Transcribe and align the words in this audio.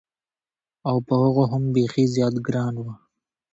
او 0.89 0.95
په 1.07 1.13
هغو 1.21 1.43
هم 1.51 1.63
بېخي 1.75 2.03
زیات 2.15 2.35
ګران 2.47 2.73
و. 2.79 2.85